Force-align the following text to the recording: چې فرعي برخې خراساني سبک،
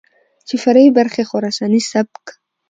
چې 0.47 0.55
فرعي 0.63 0.89
برخې 0.97 1.23
خراساني 1.29 1.81
سبک، 1.91 2.25